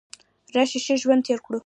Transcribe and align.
راشه 0.55 0.79
ښه 0.85 0.95
ژوند 1.01 1.21
تیر 1.27 1.39
کړو. 1.45 1.57